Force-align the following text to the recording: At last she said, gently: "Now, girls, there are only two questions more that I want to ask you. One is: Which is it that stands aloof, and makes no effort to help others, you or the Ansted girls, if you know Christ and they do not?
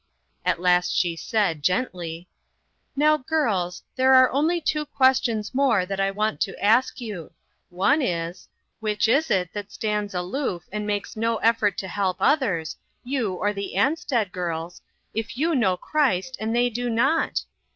At 0.43 0.59
last 0.59 0.97
she 0.97 1.15
said, 1.15 1.61
gently: 1.61 2.27
"Now, 2.95 3.17
girls, 3.17 3.83
there 3.95 4.15
are 4.15 4.31
only 4.31 4.59
two 4.59 4.87
questions 4.87 5.53
more 5.53 5.85
that 5.85 5.99
I 5.99 6.09
want 6.09 6.41
to 6.41 6.57
ask 6.59 6.99
you. 6.99 7.31
One 7.69 8.01
is: 8.01 8.47
Which 8.79 9.07
is 9.07 9.29
it 9.29 9.53
that 9.53 9.71
stands 9.71 10.15
aloof, 10.15 10.63
and 10.71 10.87
makes 10.87 11.15
no 11.15 11.37
effort 11.37 11.77
to 11.77 11.87
help 11.87 12.17
others, 12.19 12.75
you 13.03 13.33
or 13.35 13.53
the 13.53 13.75
Ansted 13.77 14.31
girls, 14.31 14.81
if 15.13 15.37
you 15.37 15.53
know 15.53 15.77
Christ 15.77 16.35
and 16.39 16.55
they 16.55 16.71
do 16.71 16.89
not? 16.89 17.43